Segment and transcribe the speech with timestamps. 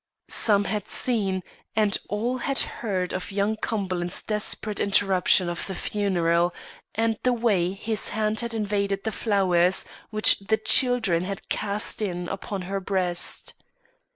[0.29, 1.43] Some had seen,
[1.75, 6.55] and all had heard of young Cumberland's desperate interruption of the funeral,
[6.95, 12.27] and the way his hand had invaded the flowers which the children had cast in
[12.29, 13.53] upon her breast.